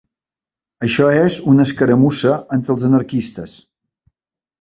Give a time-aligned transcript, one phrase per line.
[0.85, 3.55] Això és una escaramussa entre els anarquistes